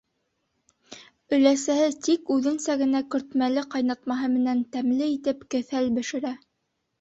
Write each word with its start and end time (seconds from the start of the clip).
Өләсәһе 1.37 1.89
тикүҙенсә 2.07 2.77
генә 2.79 3.01
көртмәле 3.17 3.65
ҡайнатмаһы 3.77 4.31
менән 4.39 4.65
тәмле 4.79 5.11
итеп 5.19 5.47
кеҫәл 5.57 5.93
бешерә. 6.01 6.35